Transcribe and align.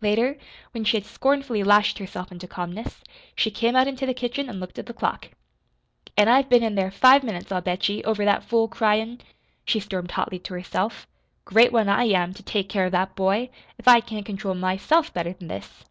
Later, 0.00 0.38
when 0.70 0.84
she 0.84 0.96
had 0.96 1.04
scornfully 1.04 1.64
lashed 1.64 1.98
herself 1.98 2.30
into 2.30 2.46
calmness, 2.46 3.02
she 3.34 3.50
came 3.50 3.74
out 3.74 3.88
into 3.88 4.06
the 4.06 4.14
kitchen 4.14 4.48
and 4.48 4.60
looked 4.60 4.78
at 4.78 4.86
the 4.86 4.94
clock. 4.94 5.30
"An' 6.16 6.28
I've 6.28 6.48
been 6.48 6.62
in 6.62 6.76
there 6.76 6.92
five 6.92 7.24
minutes, 7.24 7.50
I'll 7.50 7.60
bet 7.60 7.88
ye, 7.88 8.00
over 8.04 8.24
that 8.24 8.44
fool 8.44 8.68
cry 8.68 8.94
in'," 8.94 9.20
she 9.64 9.80
stormed 9.80 10.12
hotly 10.12 10.38
to 10.38 10.54
herself. 10.54 11.08
"Great 11.44 11.72
one, 11.72 11.88
I 11.88 12.04
am, 12.04 12.32
to 12.34 12.44
take 12.44 12.68
care 12.68 12.86
of 12.86 12.92
that 12.92 13.16
boy, 13.16 13.50
if 13.76 13.88
I 13.88 13.98
can't 14.00 14.24
control 14.24 14.54
myself 14.54 15.12
better 15.12 15.32
than 15.32 15.48
this!" 15.48 15.82